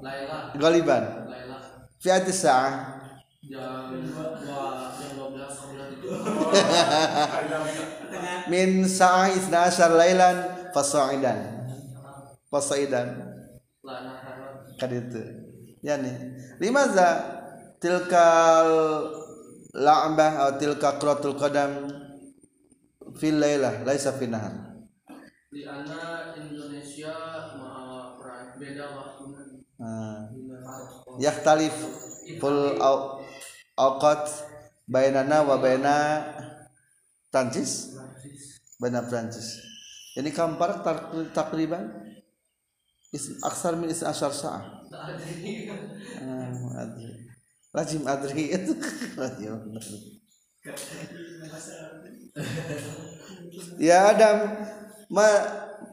Laila. 0.01 0.51
Galiban 0.55 1.03
Laila. 1.27 1.57
Fi 1.99 2.11
ayati 2.13 2.33
sa'ah 2.33 2.99
min 8.51 8.85
sa'ah 8.85 9.29
isna 9.33 9.65
asyar 9.69 9.91
lailan 9.93 10.37
fasa'idan 10.73 11.37
fasa'idan 12.49 13.07
kan 14.79 14.91
itu. 14.93 15.21
Yani 15.81 16.11
limaza 16.61 17.38
tilkal 17.79 18.69
la'bah 19.73 20.33
atau 20.47 20.59
tilka 20.59 20.99
qiratul 20.99 21.35
qadam 21.39 21.71
fil 23.15 23.39
lailah 23.39 23.83
laisa 23.87 24.11
fi 24.13 24.27
nahar. 24.27 24.53
Di 25.49 25.65
ana 25.65 26.35
Indonesia 26.37 27.15
beda 28.59 28.85
waktunya 28.91 29.43
Ah. 29.79 30.27
yahtalif 31.23 31.71
ful 32.43 32.75
awqat 33.79 34.27
bainana 34.83 35.47
wa 35.47 35.55
baina 35.55 36.27
Prancis. 37.31 37.95
Baina 38.75 38.99
Prancis. 39.07 39.55
Ini 40.19 40.35
kampar 40.35 40.83
tak- 40.83 41.31
takriban 41.31 41.87
is 43.15 43.39
aksar 43.39 43.79
min 43.79 43.87
is 43.87 44.03
asyar 44.03 44.35
sa'ah 44.35 44.83
Lazim 47.75 48.03
adri. 48.07 48.49
Itu 48.49 48.73
Lazim. 49.19 49.53
Ya 53.79 54.09
Adam 54.11 54.37
ma 55.09 55.25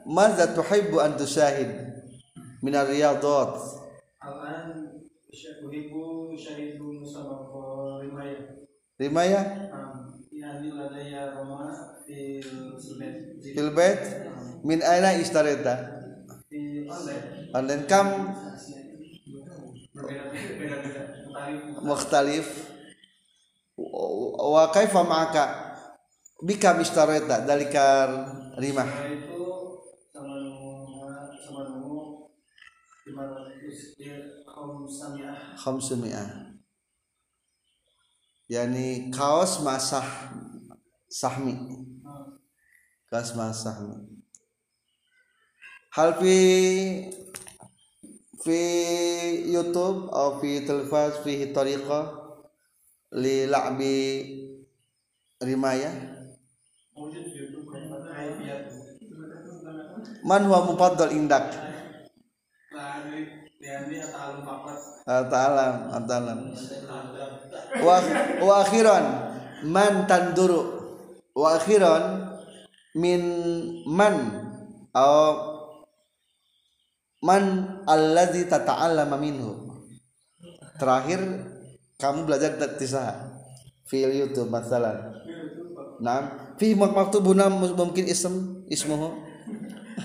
madza 0.04 0.50
tuhibbu 0.56 0.98
an 1.00 1.14
tushahid 1.16 1.70
min 2.64 2.74
ar-riyadat 2.74 3.54
Al-an 4.26 4.90
uhibbu 5.62 6.34
syahidu 6.34 6.98
musabaqah 7.04 8.02
rimayah 8.02 8.42
rimaya? 8.98 9.40
Yani 10.32 10.68
ladaya 10.72 11.30
Roma 11.36 11.94
fil 13.54 13.70
bait 13.76 14.02
min 14.64 14.80
aina 14.82 15.14
istareta? 15.20 15.74
Online. 17.54 17.86
Kam 17.88 18.08
berbeda 19.96 20.28
beda 20.60 20.76
beda 20.84 21.02
tarif 21.32 21.62
mukhtalif. 21.86 22.44
Wa 23.76 24.68
kaifa 24.74 25.06
ma'aka? 25.06 25.44
Bika 26.42 26.76
istareta 26.82 27.46
dalikar 27.46 28.10
rimah. 28.60 28.90
Itu 29.08 29.46
samiah. 34.90 35.38
500 35.58 36.56
yani 38.46 39.10
kaos 39.10 39.62
masah 39.62 40.06
sahmi. 41.10 41.54
Kaos 43.10 43.34
masah 43.34 43.74
sahmi. 43.74 44.22
Hal 45.90 46.14
fi 46.20 46.36
fi 48.46 48.62
YouTube 49.50 50.06
atau 50.14 50.38
fi 50.38 50.62
televas 50.62 51.18
fi 51.26 51.50
tariqah 51.50 52.14
li 53.18 53.50
la'bi 53.50 53.98
rimaya 55.42 55.90
man 60.26 60.42
huwa 60.46 60.66
mufaddal 60.66 61.14
indak. 61.14 61.46
Atau 65.06 65.30
ta'alam 65.30 65.74
ta'alam 66.06 66.38
wa 67.78 67.96
wa 68.42 68.54
akhiran 68.66 69.04
man 69.66 70.06
tanduru. 70.10 70.62
Wa 71.36 71.58
akhiran 71.60 72.32
min 72.98 73.22
man 73.86 74.14
aw 74.96 75.55
man 77.26 77.42
allazi 77.90 78.46
tata'allama 78.46 79.18
minhu. 79.18 79.82
Terakhir 80.78 81.18
kamu 81.98 82.22
belajar 82.22 82.54
tisah 82.78 83.34
fil 83.90 84.14
YouTube 84.14 84.54
masalah. 84.54 85.10
Naam. 85.98 86.54
Fi 86.54 86.78
maktubuna 86.78 87.50
mungkin 87.50 88.06
ism 88.06 88.62
ismuhu. 88.70 89.10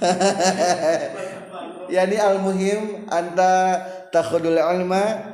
Yani 1.92 2.16
al 2.16 2.40
muhim 2.40 3.04
anta 3.12 3.84
takhudul 4.16 4.56
ilma 4.56 5.28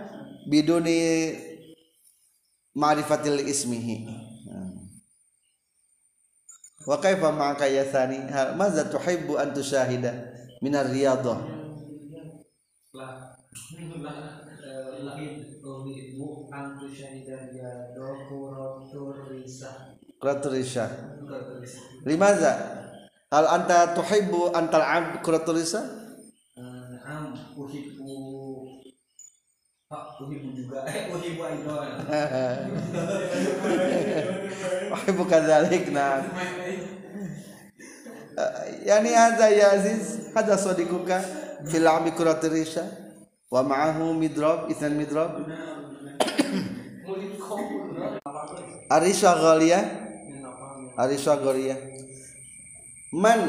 biduni 0.50 1.38
ma'rifatil 2.74 3.46
ismihi. 3.46 4.10
Wa 6.82 6.98
kaifa 6.98 7.30
ma'aka 7.30 7.70
ya 7.70 7.86
thani? 7.86 8.26
Hal 8.34 8.58
madza 8.58 8.90
tuhibbu 8.90 9.38
an 9.38 9.54
tusyahida 9.54 10.34
min 10.58 10.74
ar-riyadah 10.74 11.57
dokuratur 20.18 20.52
risa. 20.58 20.90
Limaza 22.06 22.54
hal 23.32 23.46
anta 23.48 23.94
tuhibbu 23.94 24.56
an 24.56 24.70
tal'ab 24.72 25.22
Quratulisha 25.22 25.82
Eh, 26.58 26.98
am 27.06 27.54
uhibu 27.54 28.10
Pak, 29.88 30.18
uhibu 30.20 30.52
juga, 30.58 30.84
eh 30.90 31.06
uhibu 31.14 31.42
idol 31.48 31.86
uhibbu 34.98 35.24
kadzalik 35.30 35.94
nah 35.94 36.26
yani 38.86 39.10
hadza 39.18 39.50
ya 39.50 39.72
aziz 39.72 40.34
hadza 40.34 40.58
sadiquka 40.58 41.22
fil 41.66 41.88
abi 41.88 42.14
Quratulisha 42.14 42.86
wa 43.50 43.64
ma'ahu 43.66 44.14
midrab 44.14 44.70
ithan 44.70 44.94
midrab. 44.94 45.42
Arisha 48.90 49.34
Ghaliyah. 49.34 49.84
Arisha 50.98 51.36
Ghaliyah. 51.36 51.78
Man 53.14 53.42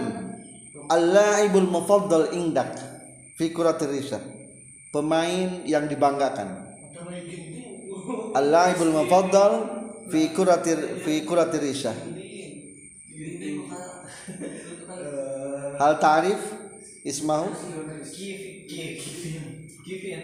Al-la'ibul 0.88 1.68
mufaddal 1.68 2.32
indak 2.32 2.72
Fi 3.36 3.52
kuratir 3.52 3.92
risha. 3.92 4.18
Pemain 4.88 5.68
yang 5.68 5.84
dibanggakan. 5.84 6.64
Al-la'ibul 8.32 8.94
mufaddal 8.94 9.52
Fi 10.08 10.32
kuratir 10.32 11.04
Fi 11.04 11.28
kuratir 11.28 11.60
risha 11.60 11.92
Hal 15.78 16.02
ta'rif? 16.02 16.42
Ismahu? 17.06 17.54
Kevin 17.54 18.66
Kevin 18.66 19.46
Kevin 19.86 20.18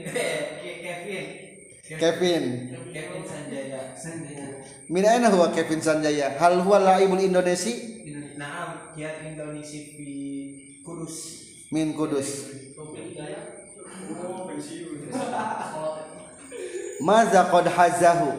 Kevin. 1.84 2.44
Kevin. 2.90 3.22
Sanjaya. 3.22 3.94
Sanjaya. 3.94 4.66
Min 4.90 5.06
aina 5.06 5.30
huwa 5.30 5.54
Kevin 5.54 5.78
Sanjaya? 5.80 6.34
Hal 6.38 6.60
huwa 6.60 6.78
la'ibul 6.82 7.20
Indonesi? 7.22 7.94
Naam, 8.34 8.98
dia 8.98 9.14
Indonesia 9.22 9.78
di 9.94 10.82
Kudus. 10.82 11.46
Min 11.70 11.94
Kudus. 11.94 12.50
Maza 17.06 17.46
qad 17.46 17.70
hazahu. 17.70 18.34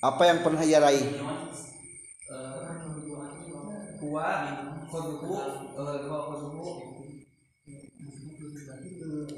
Apa 0.00 0.24
yang 0.28 0.40
pernah 0.40 0.64
ia 0.64 0.80
raih 0.80 1.04
Kuwa 4.04 4.28
koduku, 4.92 5.32
eh 5.32 5.96
kuwa 6.04 6.18
koduku. 6.28 6.64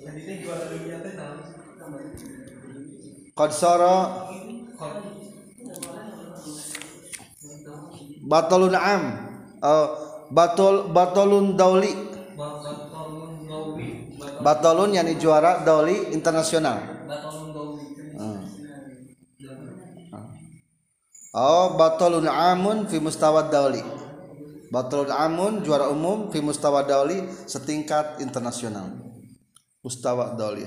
Tadi 0.02 0.20
teh 0.26 0.36
jual 0.42 0.60
dunia 0.74 0.96
teh 1.06 1.12
naon? 1.14 1.38
Qad 3.38 3.50
sara 3.54 4.26
Batolun 8.26 8.74
am 8.74 9.02
oh, 9.62 9.86
Batol 10.34 10.90
Batolun 10.90 11.54
dauli 11.54 11.94
Batolun 14.42 14.90
yani 14.98 15.14
juara 15.14 15.62
dauli 15.62 16.10
internasional 16.10 17.06
Batolun 17.06 17.54
Dawi. 17.54 17.86
Oh 21.38 21.78
Batolun 21.78 22.26
amun 22.26 22.90
fi 22.90 22.98
mustawa 22.98 23.46
dauli 23.46 23.95
Batolun 24.70 25.14
amun 25.14 25.62
juara 25.62 25.86
umum 25.90 26.30
fi 26.34 26.42
mustawa 26.42 26.82
dauli 26.82 27.22
setingkat 27.46 28.18
internasional. 28.18 28.90
Mustawa 29.82 30.34
dauli. 30.34 30.66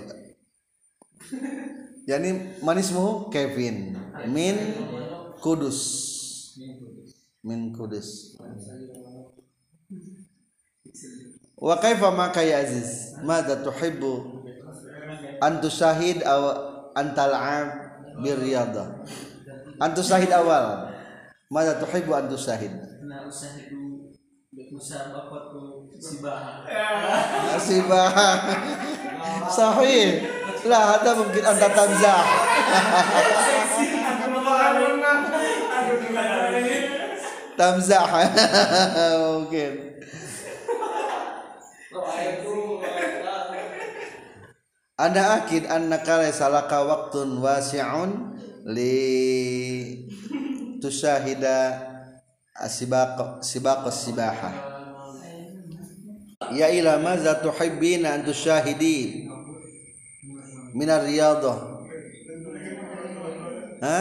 Yani 2.07 2.59
manismu 2.63 3.27
Kevin. 3.27 3.99
Min 4.31 4.55
Kudus. 5.43 5.79
Min 7.43 7.75
Kudus. 7.75 8.39
Wa 11.59 11.75
kaifa 11.75 12.07
maka 12.15 12.39
ya 12.39 12.63
Aziz? 12.63 13.19
Mada 13.19 13.59
tuhibbu 13.59 14.39
An 15.43 15.59
tusyahid 15.59 16.23
aw 16.23 16.43
an 16.95 17.11
tal'ab 17.11 17.67
birriyadah 18.23 19.03
An 19.83 19.91
tusyahid 19.91 20.31
awal. 20.31 20.95
Mada 21.51 21.75
tuhibbu 21.83 22.15
an 22.15 22.31
tusyahid 22.31 22.89
Nah, 23.09 23.25
usah 23.25 23.57
si 25.99 26.15
bahan. 26.19 26.57
Asibah 27.55 28.11
Sahih 29.47 30.27
Lah 30.67 30.99
ada 30.99 31.11
mungkin 31.15 31.43
anta 31.43 31.67
tamzah 31.71 32.23
Tamzah 37.59 38.07
Mungkin. 39.19 39.73
Anda 44.99 45.43
akid 45.43 45.67
annaka 45.67 46.23
laysa 46.23 46.51
laka 46.51 46.83
waqtun 46.83 47.39
wasi'un 47.39 48.35
li 48.67 48.99
tusyahida 50.83 51.88
asibaq 52.59 53.39
sibaq 53.39 53.87
sibaha 53.91 54.51
ya 56.51 56.67
ila 56.71 56.99
maza 56.99 57.39
tuhibbina 57.39 58.19
an 58.19 58.21
tusyahidi 58.27 59.27
min 60.75 60.87
ar-riyadah 60.89 61.57
ha? 63.83 63.99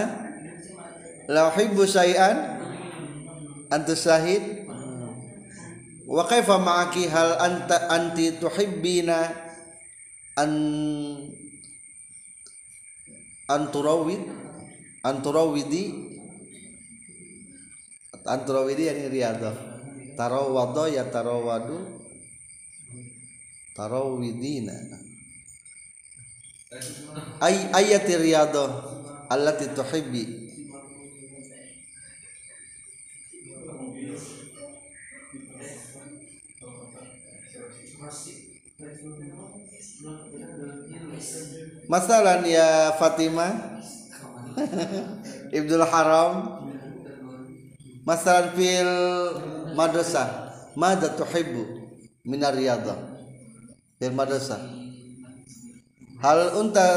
La 1.29 1.53
uhibbu 1.53 1.85
syai'an 1.85 2.57
an 3.69 3.81
tusyahid 3.85 4.65
wa 6.09 6.25
kaifa 6.25 6.57
ma'aki? 6.57 7.05
Hal 7.05 7.37
anta 7.37 7.93
anti 7.93 8.33
tuhibbina 8.41 9.29
an 10.41 10.51
anturawid 13.45 14.25
anturawidi 15.05 16.17
anturawidi 18.29 18.93
yani 18.93 19.09
riyadah 19.09 19.57
tarawada 20.15 20.85
ya 20.93 21.05
tarawadu 21.09 21.81
tarawidina 23.73 24.77
ay 27.41 27.57
ayati 27.73 28.13
riyadah 28.21 28.71
allati 29.33 29.73
tuhibbi. 29.73 30.49
Masalan 41.89 42.45
ya 42.45 42.93
Fatimah 43.01 43.81
Ibnul 45.59 45.87
Haram 45.89 46.58
Masalan 48.09 48.57
fil 48.57 48.95
madrasah. 49.77 50.49
Mada 50.73 51.13
tuhibbu 51.13 51.93
Minar 52.25 52.57
riyadah 52.57 52.97
Fil 54.01 54.17
madrasah. 54.17 54.65
Hal 56.25 56.57
unta 56.57 56.89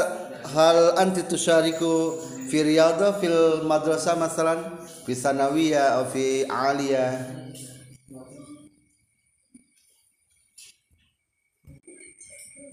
Hal 0.56 0.96
anti 0.96 1.20
tusyariku 1.28 2.16
Fi 2.48 2.64
riyadah 2.64 3.20
fil 3.20 3.68
madrasah 3.68 4.16
Masalan? 4.16 4.80
Fi 5.04 5.12
sanawiyah 5.12 6.00
Atau 6.00 6.16
fi 6.16 6.48
aliyah? 6.48 7.12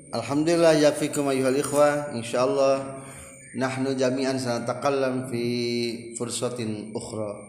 Alhamdulillah 0.09 0.73
yafikum 0.73 1.29
ayuhal 1.29 1.61
ikhwah. 1.61 2.17
Insyaallah 2.17 3.05
nahnu 3.53 3.93
jami'an 3.93 4.41
sanatakallam 4.41 5.29
fi 5.29 6.15
fursatin 6.17 6.97
ukhra 6.97 7.48